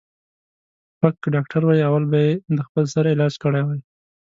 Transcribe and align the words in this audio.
ـ 0.49 0.99
پک 0.99 1.15
که 1.21 1.27
ډاکتر 1.35 1.61
وای 1.65 1.81
اول 1.87 2.03
به 2.11 2.19
یې 2.25 2.33
د 2.57 2.59
خپل 2.67 2.83
سر 2.93 3.05
علاج 3.13 3.33
کړی 3.43 3.61
وای. 3.63 3.79